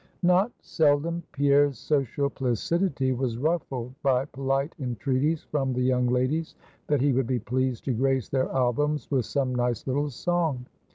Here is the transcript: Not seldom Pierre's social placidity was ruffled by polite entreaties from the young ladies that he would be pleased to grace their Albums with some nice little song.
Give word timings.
Not 0.23 0.51
seldom 0.63 1.21
Pierre's 1.31 1.77
social 1.77 2.27
placidity 2.27 3.11
was 3.13 3.37
ruffled 3.37 3.93
by 4.01 4.25
polite 4.25 4.73
entreaties 4.79 5.43
from 5.43 5.73
the 5.73 5.83
young 5.83 6.07
ladies 6.07 6.55
that 6.87 7.01
he 7.01 7.13
would 7.13 7.27
be 7.27 7.37
pleased 7.37 7.85
to 7.85 7.93
grace 7.93 8.27
their 8.27 8.49
Albums 8.51 9.11
with 9.11 9.25
some 9.25 9.53
nice 9.53 9.85
little 9.85 10.09
song. 10.09 10.65